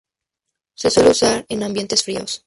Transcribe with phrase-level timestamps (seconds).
[0.73, 2.39] Se suele usar en ambientes fríos.